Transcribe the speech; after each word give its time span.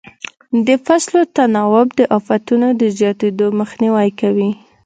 د 0.65 0.67
فصلو 0.85 1.21
تناوب 1.35 1.87
د 1.99 2.01
افتونو 2.17 2.67
د 2.81 2.83
زیاتېدو 2.97 3.45
مخنیوی 3.59 4.09
کوي. 4.19 4.49